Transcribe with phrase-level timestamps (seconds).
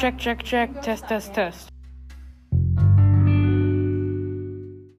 [0.00, 0.82] check, check, check.
[0.82, 1.73] Test, test, test.